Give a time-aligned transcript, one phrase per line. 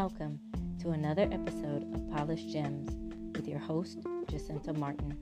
[0.00, 0.40] Welcome
[0.80, 2.96] to another episode of Polished Gems
[3.36, 3.98] with your host,
[4.30, 5.14] Jacinta Martin.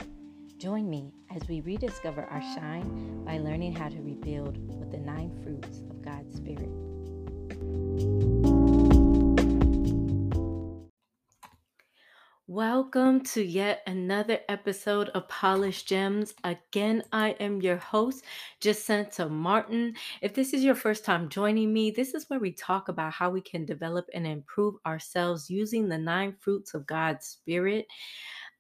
[0.56, 5.37] Join me as we rediscover our shine by learning how to rebuild with the nine
[5.42, 6.71] fruits of God's Spirit.
[12.59, 16.34] Welcome to yet another episode of Polished Gems.
[16.43, 18.24] Again, I am your host,
[18.59, 19.95] Jacinta Martin.
[20.23, 23.30] If this is your first time joining me, this is where we talk about how
[23.30, 27.87] we can develop and improve ourselves using the nine fruits of God's Spirit.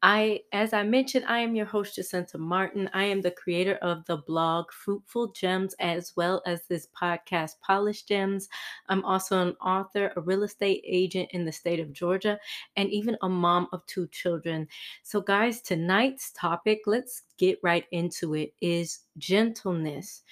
[0.00, 2.88] I, as I mentioned, I am your host, Jacinta Martin.
[2.92, 8.06] I am the creator of the blog Fruitful Gems, as well as this podcast, Polished
[8.06, 8.48] Gems.
[8.88, 12.38] I'm also an author, a real estate agent in the state of Georgia,
[12.76, 14.68] and even a mom of two children.
[15.02, 20.22] So, guys, tonight's topic, let's get right into it, is gentleness.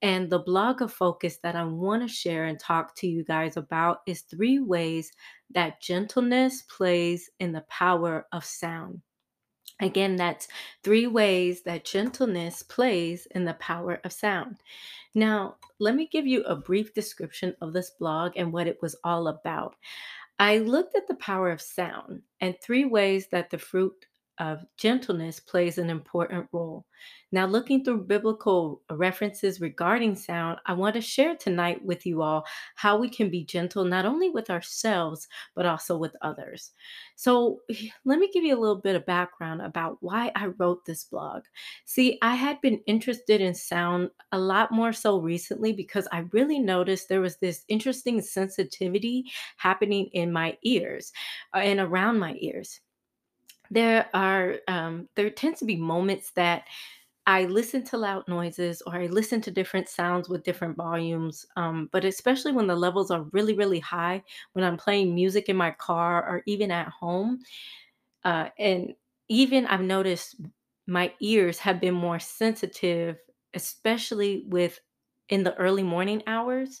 [0.00, 3.58] And the blog of focus that I want to share and talk to you guys
[3.58, 5.12] about is three ways
[5.50, 9.02] that gentleness plays in the power of sound.
[9.80, 10.46] Again, that's
[10.82, 14.58] three ways that gentleness plays in the power of sound.
[15.14, 18.96] Now, let me give you a brief description of this blog and what it was
[19.02, 19.76] all about.
[20.38, 24.06] I looked at the power of sound and three ways that the fruit
[24.40, 26.86] of gentleness plays an important role.
[27.30, 32.44] Now, looking through biblical references regarding sound, I want to share tonight with you all
[32.74, 36.72] how we can be gentle not only with ourselves, but also with others.
[37.14, 37.60] So,
[38.04, 41.42] let me give you a little bit of background about why I wrote this blog.
[41.84, 46.58] See, I had been interested in sound a lot more so recently because I really
[46.58, 49.24] noticed there was this interesting sensitivity
[49.58, 51.12] happening in my ears
[51.54, 52.80] uh, and around my ears
[53.70, 56.64] there are um, there tends to be moments that
[57.26, 61.46] I listen to loud noises or I listen to different sounds with different volumes.
[61.56, 65.56] Um, but especially when the levels are really, really high, when I'm playing music in
[65.56, 67.40] my car or even at home.
[68.24, 68.94] Uh, and
[69.28, 70.36] even I've noticed
[70.86, 73.18] my ears have been more sensitive,
[73.54, 74.80] especially with
[75.28, 76.80] in the early morning hours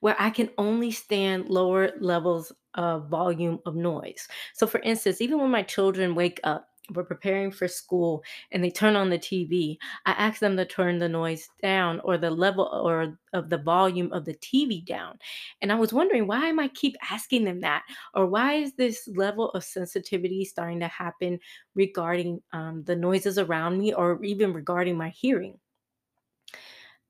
[0.00, 4.28] where I can only stand lower levels of volume of noise.
[4.54, 8.22] So, for instance, even when my children wake up, we're preparing for school
[8.52, 12.18] and they turn on the TV, I ask them to turn the noise down or
[12.18, 15.18] the level or of the volume of the TV down.
[15.62, 17.84] And I was wondering why am I keep asking them that?
[18.14, 21.38] Or why is this level of sensitivity starting to happen
[21.74, 25.58] regarding um, the noises around me or even regarding my hearing?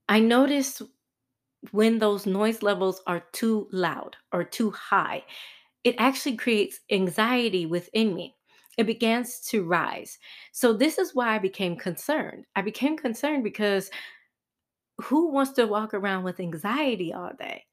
[0.09, 0.83] I noticed
[1.73, 5.25] when those noise levels are too loud or too high,
[5.85, 8.37] it actually creates anxiety within me.
[8.79, 10.19] It begins to rise.
[10.53, 12.47] So, this is why I became concerned.
[12.57, 13.91] I became concerned because
[15.03, 17.65] who wants to walk around with anxiety all day?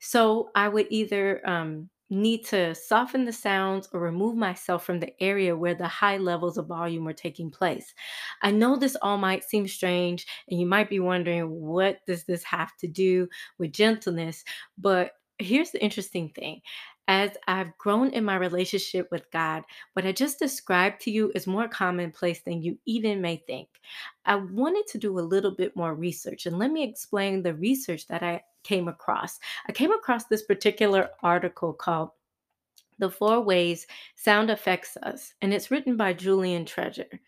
[0.00, 5.12] So, I would either um, need to soften the sounds or remove myself from the
[5.22, 7.94] area where the high levels of volume were taking place.
[8.42, 12.44] I know this all might seem strange, and you might be wondering, what does this
[12.44, 13.28] have to do
[13.58, 14.44] with gentleness?
[14.78, 16.60] But here's the interesting thing
[17.06, 21.46] as I've grown in my relationship with God, what I just described to you is
[21.46, 23.68] more commonplace than you even may think.
[24.24, 28.06] I wanted to do a little bit more research, and let me explain the research
[28.08, 29.38] that I came across.
[29.68, 32.10] I came across this particular article called
[32.98, 33.86] The Four Ways
[34.16, 37.20] Sound Affects Us, and it's written by Julian Treasure.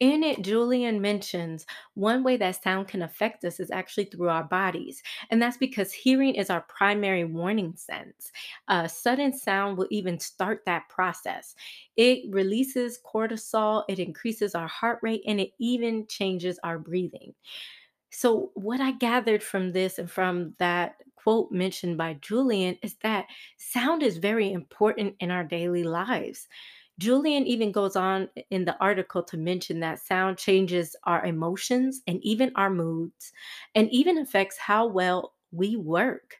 [0.00, 4.44] In it, Julian mentions one way that sound can affect us is actually through our
[4.44, 5.02] bodies.
[5.30, 8.30] And that's because hearing is our primary warning sense.
[8.68, 11.56] Uh, sudden sound will even start that process.
[11.96, 17.34] It releases cortisol, it increases our heart rate, and it even changes our breathing.
[18.10, 23.26] So, what I gathered from this and from that quote mentioned by Julian is that
[23.58, 26.48] sound is very important in our daily lives.
[26.98, 32.22] Julian even goes on in the article to mention that sound changes our emotions and
[32.24, 33.32] even our moods,
[33.74, 36.36] and even affects how well we work.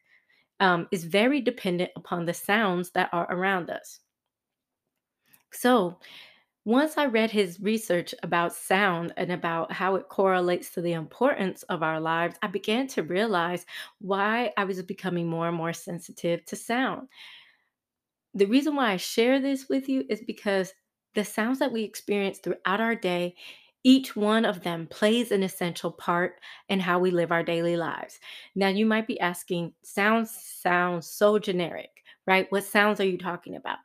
[0.60, 4.00] Um, is very dependent upon the sounds that are around us.
[5.52, 5.98] So,
[6.68, 11.62] once I read his research about sound and about how it correlates to the importance
[11.64, 13.64] of our lives, I began to realize
[14.00, 17.08] why I was becoming more and more sensitive to sound
[18.34, 20.72] the reason why I share this with you is because
[21.14, 23.34] the sounds that we experience throughout our day,
[23.84, 28.20] each one of them plays an essential part in how we live our daily lives.
[28.54, 31.90] Now, you might be asking, sounds sounds so generic,
[32.26, 32.50] right?
[32.52, 33.78] What sounds are you talking about?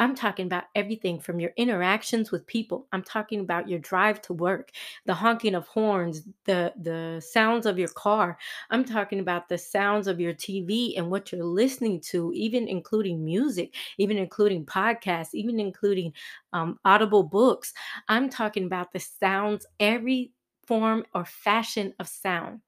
[0.00, 2.88] I'm talking about everything from your interactions with people.
[2.92, 4.72] I'm talking about your drive to work,
[5.06, 8.38] the honking of horns, the the sounds of your car.
[8.70, 13.24] I'm talking about the sounds of your TV and what you're listening to, even including
[13.24, 16.14] music, even including podcasts, even including
[16.54, 17.72] um, audible books.
[18.08, 20.32] I'm talking about the sounds, every
[20.66, 22.60] form or fashion of sound.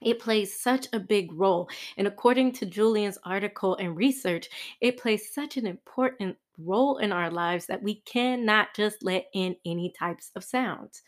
[0.00, 1.68] It plays such a big role.
[1.96, 4.48] And according to Julian's article and research,
[4.80, 9.56] it plays such an important role in our lives that we cannot just let in
[9.64, 11.02] any types of sounds.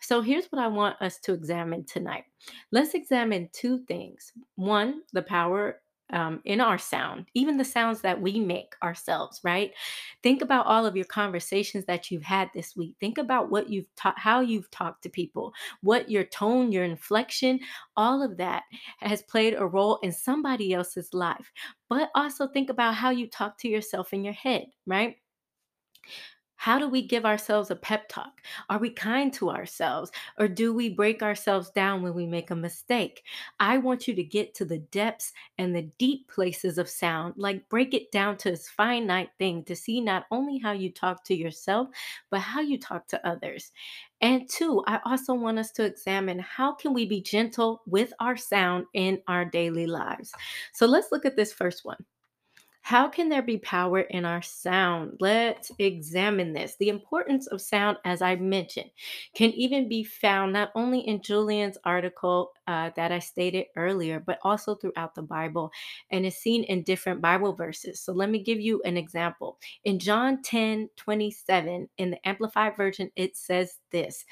[0.00, 2.24] So here's what I want us to examine tonight.
[2.70, 4.32] Let's examine two things.
[4.56, 5.80] One, the power
[6.12, 9.72] um, in our sound, even the sounds that we make ourselves, right?
[10.22, 12.94] Think about all of your conversations that you've had this week.
[13.00, 17.60] Think about what you've taught, how you've talked to people, what your tone, your inflection,
[17.96, 18.62] all of that
[19.00, 21.50] has played a role in somebody else's life.
[21.88, 25.16] But also think about how you talk to yourself in your head, right?
[26.56, 28.40] How do we give ourselves a pep talk?
[28.68, 32.56] Are we kind to ourselves or do we break ourselves down when we make a
[32.56, 33.22] mistake?
[33.60, 37.68] I want you to get to the depths and the deep places of sound, like
[37.68, 41.34] break it down to its finite thing to see not only how you talk to
[41.34, 41.88] yourself,
[42.30, 43.72] but how you talk to others.
[44.20, 48.36] And two, I also want us to examine how can we be gentle with our
[48.36, 50.32] sound in our daily lives.
[50.72, 52.04] So let's look at this first one.
[52.86, 55.16] How can there be power in our sound?
[55.18, 56.76] Let's examine this.
[56.76, 58.92] The importance of sound, as I mentioned,
[59.34, 64.38] can even be found not only in Julian's article uh, that I stated earlier, but
[64.44, 65.72] also throughout the Bible
[66.12, 67.98] and is seen in different Bible verses.
[67.98, 69.58] So let me give you an example.
[69.82, 74.24] In John 10 27, in the Amplified Version, it says this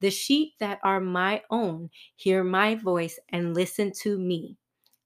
[0.00, 4.58] The sheep that are my own hear my voice and listen to me.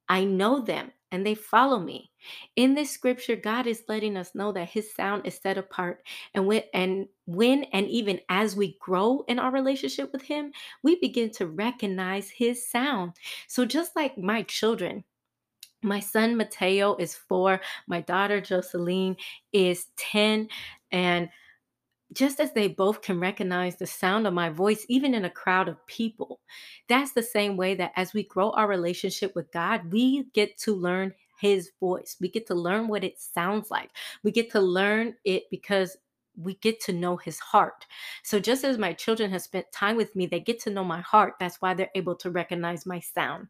[0.09, 2.11] I know them and they follow me.
[2.57, 6.03] In this scripture, God is letting us know that his sound is set apart.
[6.35, 10.97] And when and when and even as we grow in our relationship with him, we
[11.01, 13.13] begin to recognize his sound.
[13.47, 15.05] So just like my children,
[15.83, 19.17] my son Mateo is four, my daughter Jocelyn
[19.53, 20.49] is 10,
[20.91, 21.29] and
[22.13, 25.69] just as they both can recognize the sound of my voice, even in a crowd
[25.69, 26.41] of people,
[26.89, 30.75] that's the same way that as we grow our relationship with God, we get to
[30.75, 32.17] learn His voice.
[32.21, 33.91] We get to learn what it sounds like.
[34.23, 35.97] We get to learn it because
[36.37, 37.87] we get to know His heart.
[38.23, 41.01] So, just as my children have spent time with me, they get to know my
[41.01, 41.35] heart.
[41.41, 43.49] That's why they're able to recognize my sound.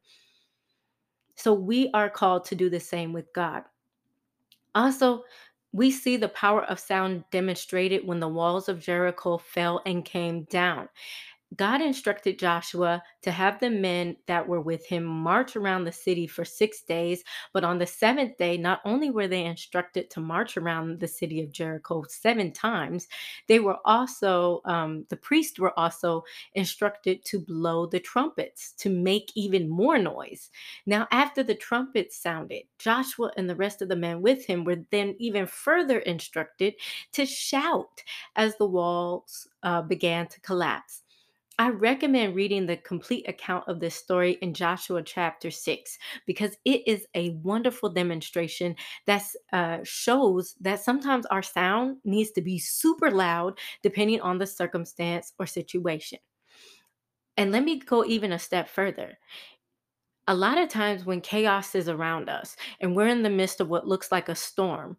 [1.34, 3.64] So, we are called to do the same with God.
[4.74, 5.24] Also,
[5.76, 10.44] we see the power of sound demonstrated when the walls of Jericho fell and came
[10.44, 10.88] down.
[11.56, 16.26] God instructed Joshua to have the men that were with him march around the city
[16.26, 17.24] for six days.
[17.52, 21.42] But on the seventh day, not only were they instructed to march around the city
[21.42, 23.06] of Jericho seven times,
[23.48, 26.24] they were also, um, the priests were also
[26.54, 30.50] instructed to blow the trumpets to make even more noise.
[30.84, 34.84] Now, after the trumpets sounded, Joshua and the rest of the men with him were
[34.90, 36.74] then even further instructed
[37.12, 38.02] to shout
[38.34, 41.02] as the walls uh, began to collapse.
[41.58, 46.82] I recommend reading the complete account of this story in Joshua chapter 6 because it
[46.86, 48.76] is a wonderful demonstration
[49.06, 49.22] that
[49.54, 55.32] uh, shows that sometimes our sound needs to be super loud depending on the circumstance
[55.38, 56.18] or situation.
[57.38, 59.18] And let me go even a step further.
[60.28, 63.68] A lot of times when chaos is around us and we're in the midst of
[63.70, 64.98] what looks like a storm,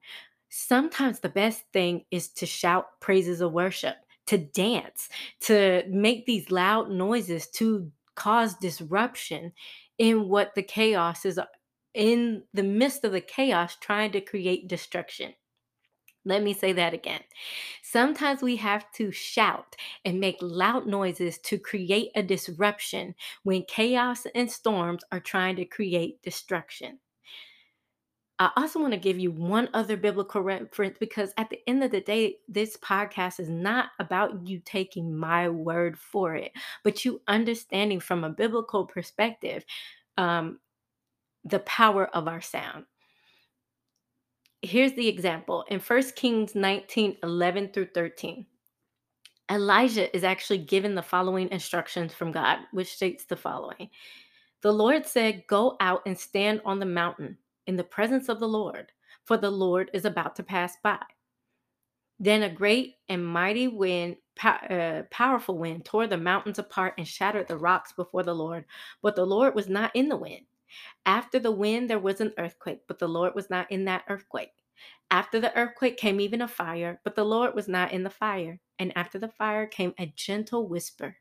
[0.50, 5.10] sometimes the best thing is to shout praises of worship to dance,
[5.42, 9.54] to make these loud noises, to cause disruption
[9.98, 11.46] in what the chaos is uh,
[11.94, 15.34] in the midst of the chaos trying to create destruction.
[16.26, 17.22] Let me say that again.
[17.84, 24.28] Sometimes we have to shout and make loud noises to create a disruption when chaos
[24.36, 27.00] and storms are trying to create destruction.
[28.40, 31.90] I also want to give you one other biblical reference because at the end of
[31.90, 36.52] the day, this podcast is not about you taking my word for it,
[36.84, 39.66] but you understanding from a biblical perspective
[40.18, 40.60] um,
[41.46, 42.86] the power of our sound.
[44.62, 48.46] Here's the example in 1 Kings 19 11 through 13.
[49.50, 53.90] Elijah is actually given the following instructions from God, which states the following
[54.62, 58.48] The Lord said, Go out and stand on the mountain in the presence of the
[58.48, 58.92] Lord,
[59.26, 61.02] for the Lord is about to pass by.
[62.20, 67.48] Then a great and mighty wind, uh, powerful wind, tore the mountains apart and shattered
[67.48, 68.66] the rocks before the Lord.
[69.04, 70.46] But the Lord was not in the wind.
[71.06, 74.54] After the wind, there was an earthquake, but the Lord was not in that earthquake.
[75.12, 78.60] After the earthquake came even a fire, but the Lord was not in the fire.
[78.80, 81.18] And after the fire came a gentle whisper.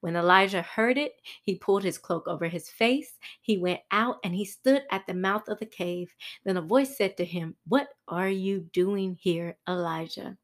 [0.00, 3.18] When Elijah heard it, he pulled his cloak over his face.
[3.40, 6.14] He went out and he stood at the mouth of the cave.
[6.44, 10.36] Then a voice said to him, What are you doing here, Elijah?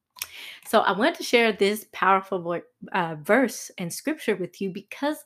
[0.66, 2.60] So I want to share this powerful
[2.92, 5.24] uh, verse and scripture with you because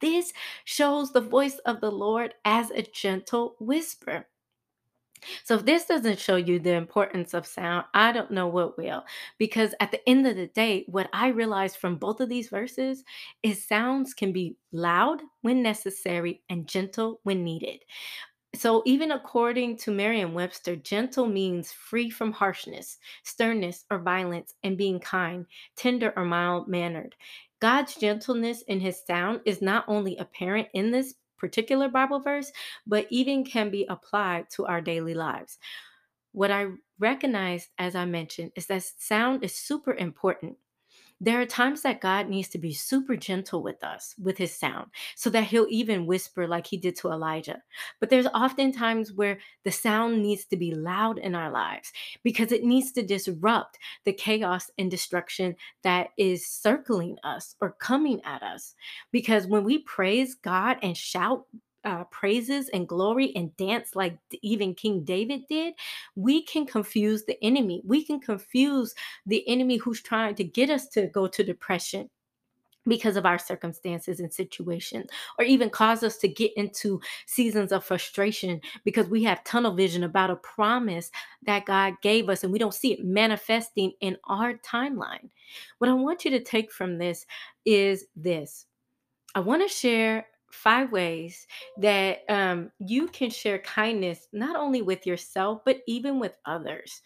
[0.00, 0.32] this
[0.64, 4.26] shows the voice of the Lord as a gentle whisper.
[5.46, 9.04] So if this doesn't show you the importance of sound, I don't know what will.
[9.38, 13.04] Because at the end of the day, what I realized from both of these verses
[13.44, 17.84] is sounds can be loud when necessary and gentle when needed.
[18.56, 24.76] So, even according to Merriam Webster, gentle means free from harshness, sternness, or violence, and
[24.76, 27.14] being kind, tender, or mild mannered.
[27.60, 32.52] God's gentleness in his sound is not only apparent in this particular Bible verse,
[32.86, 35.58] but even can be applied to our daily lives.
[36.32, 40.58] What I recognized, as I mentioned, is that sound is super important.
[41.20, 44.90] There are times that God needs to be super gentle with us with his sound
[45.14, 47.62] so that he'll even whisper like he did to Elijah.
[48.00, 51.90] But there's often times where the sound needs to be loud in our lives
[52.22, 58.20] because it needs to disrupt the chaos and destruction that is circling us or coming
[58.24, 58.74] at us.
[59.10, 61.46] Because when we praise God and shout
[61.86, 65.74] uh, praises and glory and dance like even King David did,
[66.16, 67.80] we can confuse the enemy.
[67.84, 72.10] We can confuse the enemy who's trying to get us to go to depression
[72.88, 77.84] because of our circumstances and situations, or even cause us to get into seasons of
[77.84, 81.10] frustration because we have tunnel vision about a promise
[81.44, 85.30] that God gave us and we don't see it manifesting in our timeline.
[85.78, 87.26] What I want you to take from this
[87.64, 88.66] is this
[89.34, 91.46] I want to share five ways
[91.78, 97.02] that um, you can share kindness not only with yourself, but even with others.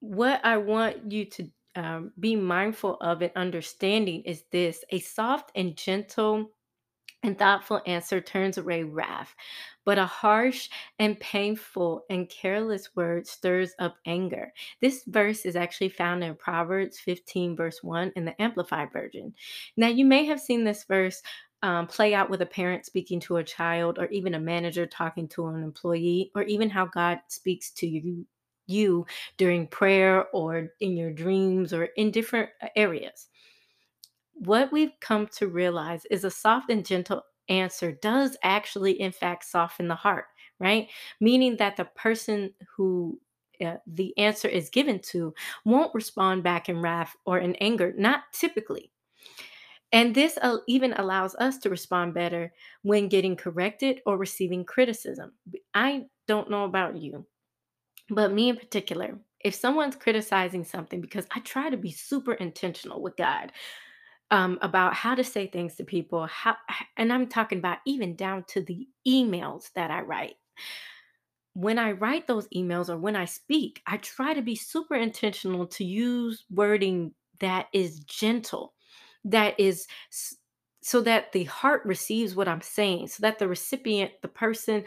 [0.00, 5.52] What I want you to um, be mindful of and understanding is this a soft
[5.54, 6.50] and gentle
[7.22, 9.34] and thoughtful answer turns away wrath,
[9.84, 14.52] but a harsh and painful and careless word stirs up anger.
[14.80, 19.34] This verse is actually found in Proverbs 15, verse 1 in the Amplified Version.
[19.76, 21.22] Now, you may have seen this verse
[21.62, 25.28] um, play out with a parent speaking to a child, or even a manager talking
[25.28, 28.26] to an employee, or even how God speaks to you.
[28.66, 29.06] You
[29.38, 33.26] during prayer or in your dreams or in different areas
[34.34, 39.44] what we've come to realize is a soft and gentle answer does actually, in fact,
[39.44, 40.26] soften the heart,
[40.58, 40.88] right?
[41.20, 43.20] Meaning that the person who
[43.64, 45.34] uh, the answer is given to
[45.64, 48.90] won't respond back in wrath or in anger, not typically.
[49.92, 55.32] And this uh, even allows us to respond better when getting corrected or receiving criticism.
[55.74, 57.26] I don't know about you,
[58.08, 63.02] but me in particular, if someone's criticizing something, because I try to be super intentional
[63.02, 63.52] with God,
[64.32, 66.26] um, about how to say things to people.
[66.26, 66.56] How,
[66.96, 70.36] and I'm talking about even down to the emails that I write.
[71.52, 75.66] When I write those emails or when I speak, I try to be super intentional
[75.66, 78.72] to use wording that is gentle,
[79.26, 79.86] that is
[80.80, 84.82] so that the heart receives what I'm saying, so that the recipient, the person,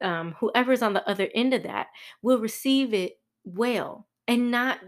[0.00, 1.86] um, whoever's on the other end of that,
[2.22, 4.80] will receive it well and not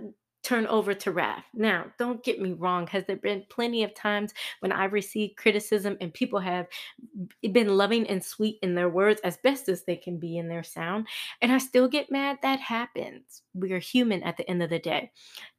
[0.42, 1.44] turn over to wrath.
[1.54, 2.86] Now, don't get me wrong.
[2.88, 6.66] Has there been plenty of times when I've received criticism and people have
[7.52, 10.62] been loving and sweet in their words as best as they can be in their
[10.64, 11.06] sound,
[11.40, 12.38] and I still get mad?
[12.42, 13.42] That happens.
[13.54, 15.12] We are human at the end of the day.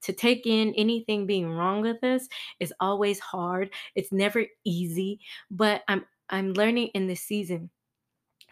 [0.04, 2.28] To take in anything being wrong with us
[2.60, 3.70] is always hard.
[3.96, 7.70] It's never easy, but I'm I'm learning in this season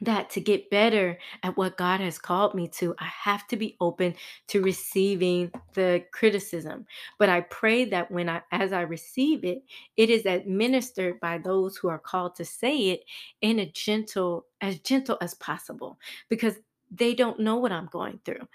[0.02, 3.78] that to get better at what God has called me to, I have to be
[3.80, 4.16] open
[4.48, 6.86] to receiving the criticism.
[7.20, 9.64] But I pray that when I, as I receive it,
[9.98, 13.04] it is administered by those who are called to say it
[13.42, 16.56] in a gentle, as gentle as possible, because
[16.90, 18.48] they don't know what I'm going through.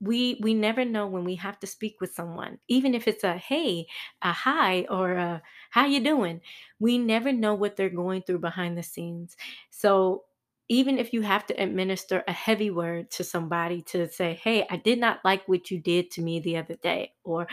[0.00, 3.38] We we never know when we have to speak with someone even if it's a
[3.38, 3.86] hey
[4.20, 6.40] a hi or a how you doing?
[6.80, 9.36] We never know what they're going through behind the scenes.
[9.70, 10.24] So
[10.68, 14.76] even if you have to administer a heavy word to somebody to say hey i
[14.76, 17.46] did not like what you did to me the other day or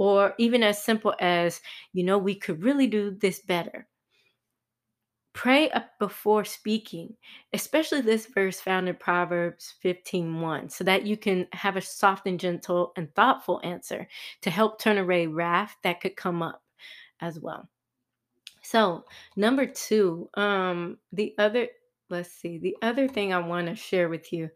[0.00, 1.60] or even as simple as
[1.92, 3.86] you know we could really do this better.
[5.34, 7.14] Pray before speaking
[7.52, 12.26] especially this verse found in proverbs 15 1 so that you can have a soft
[12.26, 14.08] and gentle and thoughtful answer
[14.40, 16.62] to help turn away wrath that could come up
[17.20, 17.68] as well.
[18.62, 19.04] So
[19.36, 21.68] number two um the other
[22.10, 22.58] let's see.
[22.58, 24.50] The other thing I want to share with you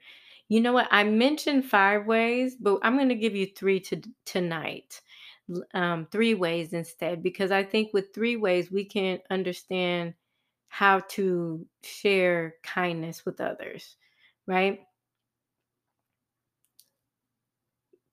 [0.50, 0.88] You know what?
[0.92, 5.02] I mentioned 5 ways, but I'm gonna give you 3 to tonight.
[5.74, 10.14] Um, 3 ways instead, because I think with 3 ways, we can understand
[10.68, 13.96] how to share kindness with others,
[14.48, 14.80] right?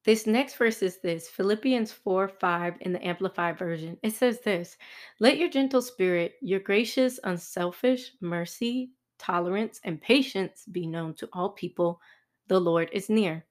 [0.06, 3.98] This next verse is this Philippians 4 5 in the Amplified Version.
[4.04, 4.78] It says this
[5.20, 8.92] Let your gentle spirit, your gracious, unselfish mercy,
[9.22, 12.02] tolerance, and patience be known to all people.
[12.48, 13.46] The Lord is near.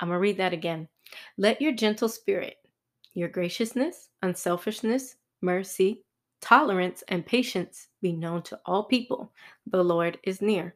[0.00, 0.88] I'm going to read that again.
[1.36, 2.56] Let your gentle spirit,
[3.12, 6.02] your graciousness, unselfishness, mercy,
[6.40, 9.30] tolerance, and patience be known to all people.
[9.66, 10.74] The Lord is near.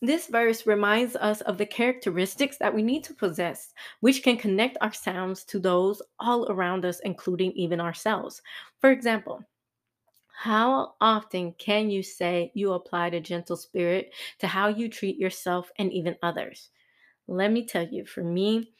[0.00, 4.76] This verse reminds us of the characteristics that we need to possess, which can connect
[4.80, 8.42] our sounds to those all around us, including even ourselves.
[8.80, 9.44] For example,
[10.42, 15.70] how often can you say you applied a gentle spirit to how you treat yourself
[15.78, 16.70] and even others?
[17.28, 18.72] Let me tell you, for me,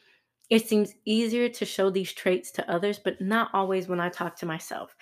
[0.51, 4.35] it seems easier to show these traits to others, but not always when I talk
[4.39, 4.97] to myself.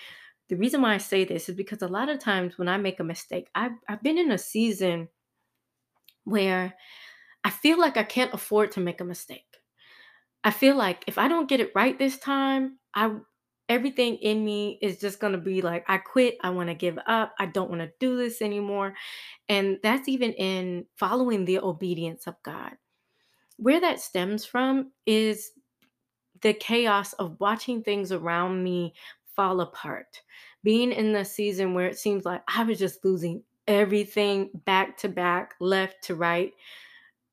[0.50, 3.00] The reason why I say this is because a lot of times when I make
[3.00, 5.08] a mistake, I've, I've been in a season
[6.24, 6.74] where
[7.42, 9.56] I feel like I can't afford to make a mistake.
[10.44, 13.16] I feel like if I don't get it right this time, I
[13.70, 16.98] everything in me is just going to be like I quit, I want to give
[17.06, 18.94] up, I don't want to do this anymore.
[19.48, 22.72] And that's even in following the obedience of God.
[23.56, 25.52] Where that stems from is
[26.42, 28.92] the chaos of watching things around me
[29.36, 30.20] fall apart.
[30.64, 35.08] Being in the season where it seems like I was just losing everything back to
[35.08, 36.52] back, left to right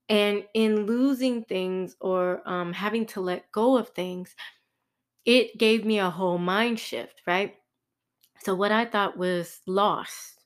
[0.10, 4.36] and in losing things or um, having to let go of things,
[5.28, 7.56] it gave me a whole mind shift, right?
[8.44, 10.46] So, what I thought was lost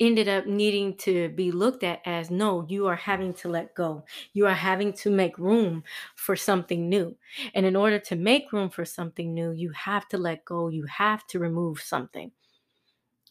[0.00, 4.04] ended up needing to be looked at as no, you are having to let go.
[4.34, 5.84] You are having to make room
[6.16, 7.16] for something new.
[7.54, 10.84] And in order to make room for something new, you have to let go, you
[10.86, 12.32] have to remove something.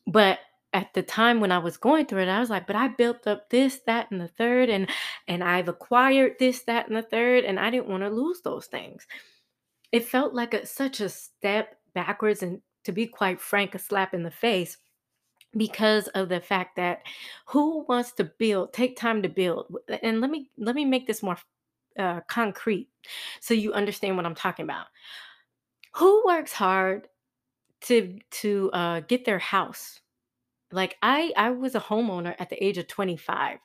[0.08, 0.40] But
[0.74, 3.28] at the time when I was going through it, I was like, but I built
[3.28, 4.90] up this, that, and the third, and
[5.28, 8.66] and I've acquired this, that, and the third, and I didn't want to lose those
[8.68, 9.08] things.
[9.92, 14.14] It felt like a, such a step backwards, and to be quite frank, a slap
[14.14, 14.78] in the face
[15.58, 17.04] because of the fact that
[17.48, 21.24] who wants to build, take time to build, and let me let me make this
[21.24, 21.38] more
[21.98, 22.90] uh, concrete
[23.40, 24.88] so you understand what I'm talking about.
[25.96, 27.08] Who works hard
[27.82, 30.02] to to uh, get their house?
[30.72, 33.60] Like I I was a homeowner at the age of 25.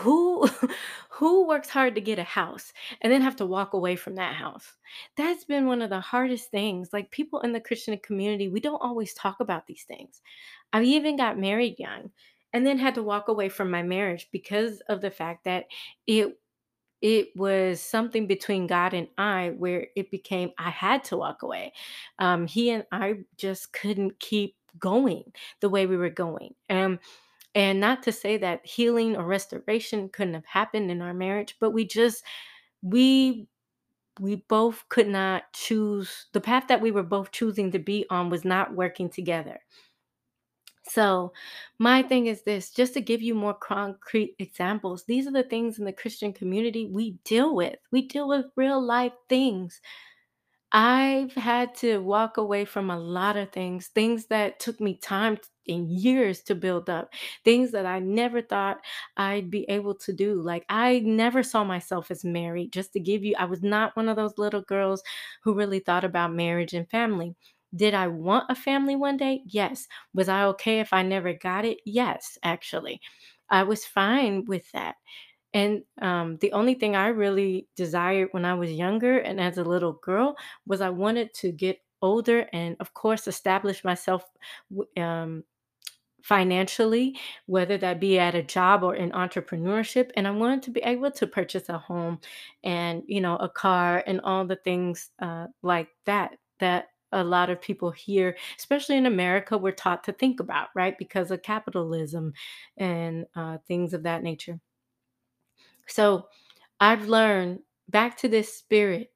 [0.00, 0.48] Who
[1.10, 4.34] who works hard to get a house and then have to walk away from that
[4.34, 4.72] house?
[5.16, 6.90] That's been one of the hardest things.
[6.92, 10.22] Like people in the Christian community, we don't always talk about these things.
[10.72, 12.10] I even got married young
[12.54, 15.66] and then had to walk away from my marriage because of the fact that
[16.06, 16.38] it
[17.00, 21.72] it was something between God and I where it became I had to walk away.
[22.18, 25.24] Um, he and I just couldn't keep going
[25.60, 26.54] the way we were going.
[26.70, 27.00] Um,
[27.54, 31.70] and not to say that healing or restoration couldn't have happened in our marriage, but
[31.72, 32.24] we just
[32.82, 33.48] we
[34.20, 38.30] we both could not choose the path that we were both choosing to be on
[38.30, 39.60] was not working together.
[40.84, 41.32] So,
[41.78, 45.78] my thing is this just to give you more concrete examples, these are the things
[45.78, 47.76] in the Christian community we deal with.
[47.92, 49.80] We deal with real life things.
[50.72, 55.38] I've had to walk away from a lot of things, things that took me time
[55.68, 57.12] and years to build up,
[57.44, 58.78] things that I never thought
[59.16, 60.40] I'd be able to do.
[60.40, 64.08] Like, I never saw myself as married, just to give you, I was not one
[64.08, 65.02] of those little girls
[65.42, 67.34] who really thought about marriage and family.
[67.74, 69.42] Did I want a family one day?
[69.46, 69.88] Yes.
[70.12, 71.78] Was I okay if I never got it?
[71.86, 73.00] Yes, actually.
[73.48, 74.96] I was fine with that.
[75.54, 79.64] And um, the only thing I really desired when I was younger and as a
[79.64, 84.24] little girl was I wanted to get older and, of course, establish myself
[84.96, 85.44] um,
[86.22, 90.10] financially, whether that be at a job or in entrepreneurship.
[90.16, 92.20] And I wanted to be able to purchase a home
[92.62, 97.50] and, you know, a car and all the things uh, like that, that a lot
[97.50, 100.96] of people here, especially in America, were taught to think about, right?
[100.96, 102.32] Because of capitalism
[102.76, 104.58] and uh, things of that nature.
[105.86, 106.28] So
[106.80, 109.12] I've learned back to this spirit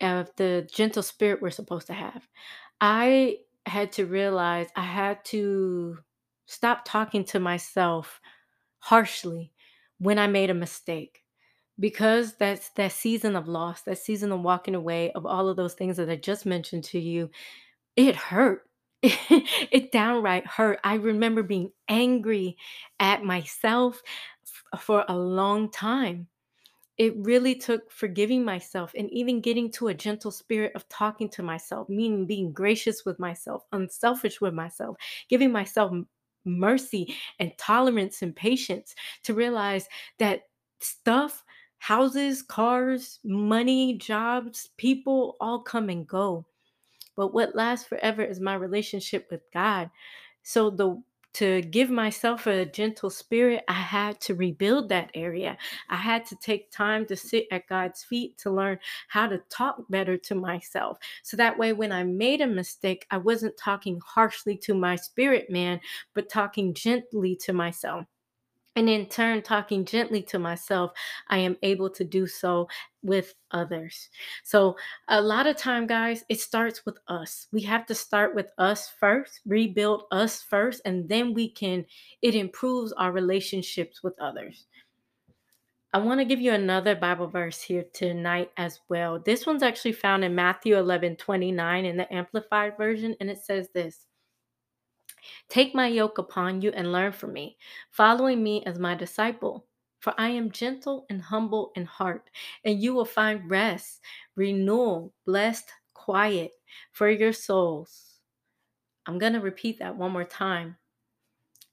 [0.00, 2.26] of the gentle spirit we're supposed to have.
[2.80, 5.98] I had to realize I had to
[6.50, 8.20] stop talking to myself
[8.80, 9.52] harshly
[9.98, 11.22] when I made a mistake
[11.78, 15.74] because that's that season of loss, that season of walking away of all of those
[15.74, 17.30] things that I just mentioned to you
[17.96, 18.64] it hurt.
[19.72, 20.80] It downright hurt.
[20.84, 22.56] I remember being angry
[22.98, 24.02] at myself.
[24.78, 26.28] for a long time
[26.98, 31.42] it really took forgiving myself and even getting to a gentle spirit of talking to
[31.42, 34.96] myself, meaning being gracious with myself, unselfish with myself,
[35.30, 35.92] giving myself
[36.44, 40.42] mercy and tolerance and patience to realize that
[40.80, 41.44] stuff,
[41.78, 46.44] houses, cars, money, jobs, people all come and go.
[47.16, 49.90] But what lasts forever is my relationship with God.
[50.42, 51.02] So the
[51.34, 55.56] to give myself a gentle spirit, I had to rebuild that area.
[55.88, 59.76] I had to take time to sit at God's feet to learn how to talk
[59.88, 60.98] better to myself.
[61.22, 65.50] So that way, when I made a mistake, I wasn't talking harshly to my spirit
[65.50, 65.80] man,
[66.14, 68.06] but talking gently to myself.
[68.76, 70.92] And in turn, talking gently to myself,
[71.28, 72.68] I am able to do so
[73.02, 74.08] with others.
[74.44, 74.76] So,
[75.08, 77.48] a lot of time, guys, it starts with us.
[77.52, 81.84] We have to start with us first, rebuild us first, and then we can,
[82.22, 84.66] it improves our relationships with others.
[85.92, 89.18] I want to give you another Bible verse here tonight as well.
[89.18, 93.68] This one's actually found in Matthew 11 29 in the Amplified Version, and it says
[93.74, 94.06] this
[95.48, 97.56] Take my yoke upon you and learn from me,
[97.90, 99.66] following me as my disciple.
[100.00, 102.30] For I am gentle and humble in heart,
[102.64, 104.00] and you will find rest,
[104.34, 106.52] renewal, blessed, quiet
[106.92, 108.20] for your souls.
[109.06, 110.76] I'm going to repeat that one more time.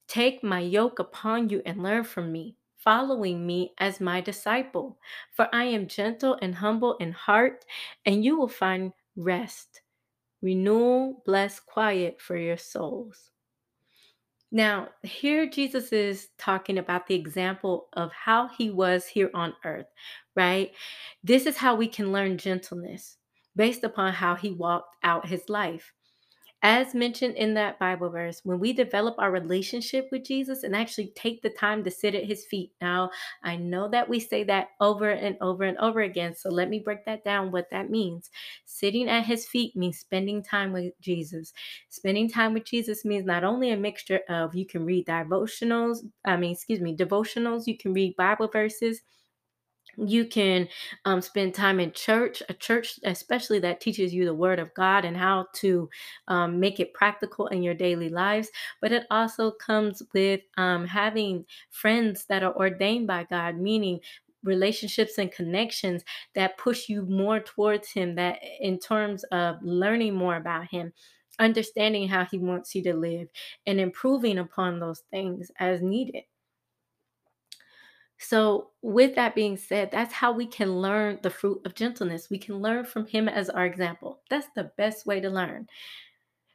[0.07, 4.97] Take my yoke upon you and learn from me, following me as my disciple.
[5.31, 7.65] For I am gentle and humble in heart,
[8.05, 9.81] and you will find rest,
[10.41, 13.31] renewal, blessed, quiet for your souls.
[14.51, 19.87] Now, here Jesus is talking about the example of how he was here on earth,
[20.35, 20.71] right?
[21.23, 23.17] This is how we can learn gentleness
[23.55, 25.93] based upon how he walked out his life.
[26.63, 31.13] As mentioned in that Bible verse, when we develop our relationship with Jesus and actually
[31.15, 32.71] take the time to sit at his feet.
[32.81, 33.11] Now,
[33.43, 36.33] I know that we say that over and over and over again.
[36.35, 38.31] So let me break that down what that means.
[38.65, 41.53] Sitting at his feet means spending time with Jesus.
[41.89, 46.37] Spending time with Jesus means not only a mixture of you can read devotionals, I
[46.37, 49.01] mean, excuse me, devotionals, you can read Bible verses
[49.97, 50.67] you can
[51.05, 55.03] um, spend time in church a church especially that teaches you the word of god
[55.05, 55.89] and how to
[56.27, 58.49] um, make it practical in your daily lives
[58.81, 63.99] but it also comes with um, having friends that are ordained by god meaning
[64.43, 66.03] relationships and connections
[66.35, 70.93] that push you more towards him that in terms of learning more about him
[71.39, 73.27] understanding how he wants you to live
[73.65, 76.23] and improving upon those things as needed
[78.19, 82.29] so, with that being said, that's how we can learn the fruit of gentleness.
[82.29, 84.21] We can learn from him as our example.
[84.29, 85.67] That's the best way to learn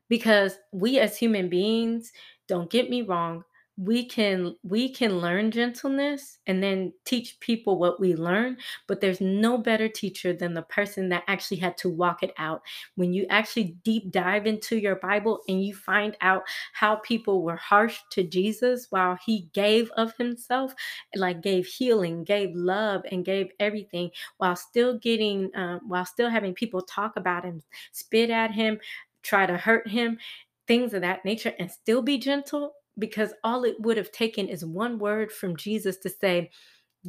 [0.09, 2.13] because we as human beings,
[2.49, 3.45] don't get me wrong,
[3.83, 9.21] we can we can learn gentleness and then teach people what we learn but there's
[9.21, 12.63] no better teacher than the person that actually had to walk it out.
[12.97, 16.43] When you actually deep dive into your bible and you find out
[16.75, 20.75] how people were harsh to jesus while he gave of himself
[21.17, 26.55] like gave healing gave love and gave everything while still getting um, while still having
[26.55, 28.79] people talk about him spit at him
[29.23, 30.19] try to hurt him
[30.67, 34.65] things of that nature and still be gentle because all it would have taken is
[34.65, 36.51] one word from Jesus to say,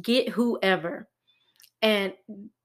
[0.00, 1.08] get whoever.
[1.82, 2.14] And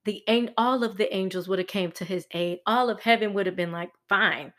[0.05, 0.23] the
[0.57, 2.59] all of the angels would have came to his aid.
[2.65, 4.53] All of heaven would have been like, fine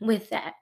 [0.00, 0.54] with that.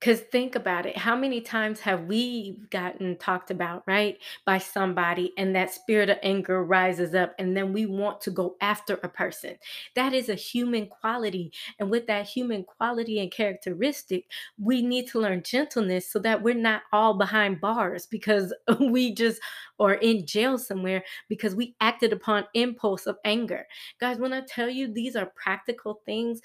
[0.00, 0.96] Because think about it.
[0.96, 6.16] How many times have we gotten talked about, right, by somebody, and that spirit of
[6.22, 9.56] anger rises up, and then we want to go after a person?
[9.96, 11.52] That is a human quality.
[11.78, 14.24] And with that human quality and characteristic,
[14.58, 19.38] we need to learn gentleness so that we're not all behind bars because we just
[19.78, 23.66] are in jail somewhere because we acted upon impulse of anger.
[24.00, 26.40] Guys, when I tell you these are practical things,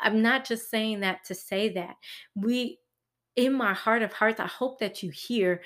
[0.00, 1.96] I'm not just saying that to say that.
[2.34, 2.78] We
[3.36, 5.62] in my heart of hearts, I hope that you hear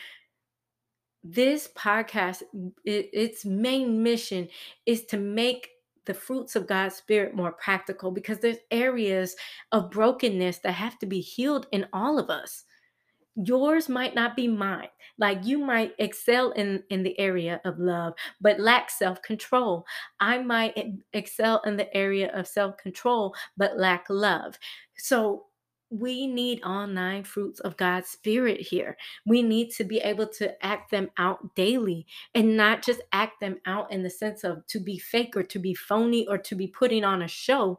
[1.24, 2.42] this podcast.
[2.85, 4.48] It, its main mission
[4.85, 5.70] is to make
[6.05, 9.35] the fruits of God's Spirit more practical because there's areas
[9.72, 12.64] of brokenness that have to be healed in all of us.
[13.35, 14.88] Yours might not be mine.
[15.18, 19.85] Like you might excel in in the area of love but lack self-control.
[20.20, 20.79] I might
[21.12, 24.57] excel in the area of self-control but lack love.
[24.96, 25.45] So
[25.90, 28.96] we need all nine fruits of God's Spirit here.
[29.25, 33.59] We need to be able to act them out daily and not just act them
[33.66, 36.66] out in the sense of to be fake or to be phony or to be
[36.66, 37.79] putting on a show,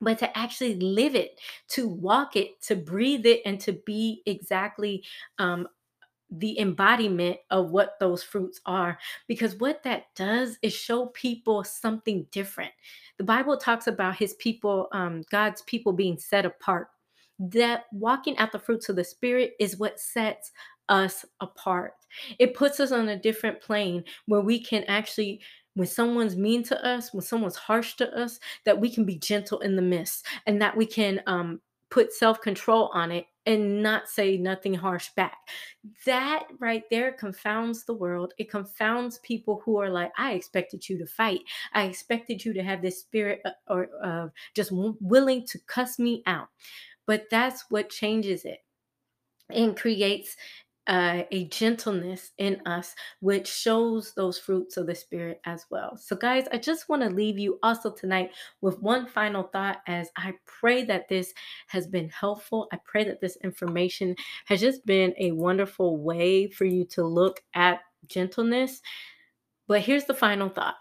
[0.00, 5.02] but to actually live it, to walk it, to breathe it, and to be exactly
[5.38, 5.66] um,
[6.30, 8.98] the embodiment of what those fruits are.
[9.26, 12.72] Because what that does is show people something different.
[13.18, 16.88] The bible talks about his people um, god's people being set apart
[17.38, 20.52] that walking out the fruits of the spirit is what sets
[20.88, 21.94] us apart
[22.38, 25.40] it puts us on a different plane where we can actually
[25.74, 29.60] when someone's mean to us when someone's harsh to us that we can be gentle
[29.60, 31.60] in the midst and that we can um,
[31.92, 35.36] put self control on it and not say nothing harsh back.
[36.06, 38.32] That right there confounds the world.
[38.38, 41.40] It confounds people who are like, I expected you to fight.
[41.74, 46.48] I expected you to have this spirit uh, or just willing to cuss me out.
[47.06, 48.58] But that's what changes it
[49.50, 50.36] and creates
[50.88, 55.96] uh, a gentleness in us, which shows those fruits of the Spirit as well.
[55.96, 60.10] So, guys, I just want to leave you also tonight with one final thought as
[60.16, 61.32] I pray that this
[61.68, 62.68] has been helpful.
[62.72, 67.40] I pray that this information has just been a wonderful way for you to look
[67.54, 68.82] at gentleness.
[69.68, 70.74] But here's the final thought.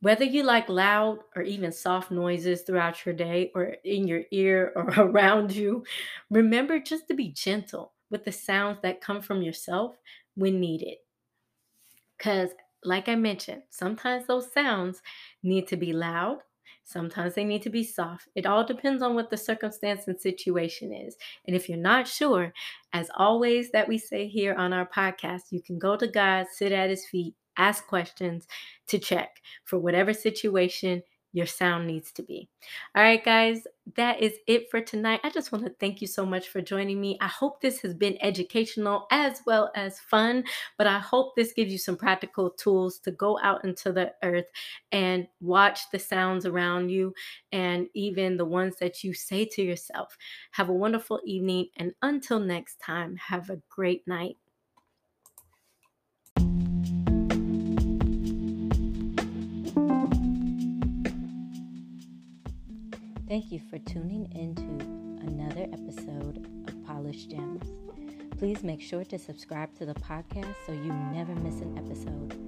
[0.00, 4.72] Whether you like loud or even soft noises throughout your day or in your ear
[4.76, 5.84] or around you,
[6.30, 9.96] remember just to be gentle with the sounds that come from yourself
[10.34, 10.96] when needed.
[12.16, 12.50] Because,
[12.84, 15.02] like I mentioned, sometimes those sounds
[15.42, 16.38] need to be loud,
[16.84, 18.28] sometimes they need to be soft.
[18.34, 21.16] It all depends on what the circumstance and situation is.
[21.46, 22.52] And if you're not sure,
[22.92, 26.72] as always, that we say here on our podcast, you can go to God, sit
[26.72, 28.46] at his feet, ask questions
[28.88, 31.02] to check for whatever situation
[31.36, 32.48] your sound needs to be.
[32.94, 33.66] All right, guys,
[33.96, 35.20] that is it for tonight.
[35.22, 37.18] I just want to thank you so much for joining me.
[37.20, 40.44] I hope this has been educational as well as fun,
[40.78, 44.46] but I hope this gives you some practical tools to go out into the earth
[44.92, 47.12] and watch the sounds around you
[47.52, 50.16] and even the ones that you say to yourself.
[50.52, 54.38] Have a wonderful evening, and until next time, have a great night.
[63.28, 64.84] Thank you for tuning into
[65.26, 67.72] another episode of Polished Gems.
[68.38, 72.38] Please make sure to subscribe to the podcast so you never miss an episode.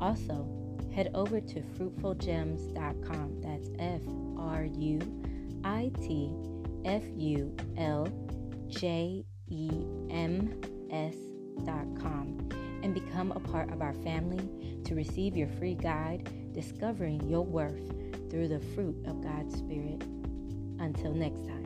[0.00, 0.44] Also,
[0.92, 3.42] head over to fruitfulgems.com.
[3.42, 4.00] That's F
[4.36, 4.98] R U
[5.62, 6.34] I T
[6.84, 8.08] F U L
[8.66, 9.70] J E
[10.10, 12.48] M S.com
[12.82, 17.88] and become a part of our family to receive your free guide, Discovering Your Worth
[18.30, 20.02] through the fruit of God's Spirit.
[20.84, 21.63] Until next time.